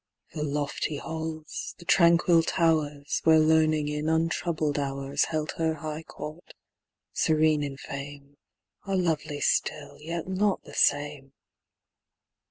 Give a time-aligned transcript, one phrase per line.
[0.33, 6.55] The lofty halls, the tranquil towers, Where Learning in untroubled hours Held her high court,
[7.13, 8.37] serene in fame,
[8.87, 11.33] Are lovely still, yet not the same.